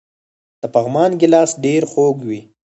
د 0.61 0.63
پغمان 0.73 1.11
ګیلاس 1.21 1.51
ډیر 1.63 1.81
خوږ 1.91 2.17
وي. 2.27 2.41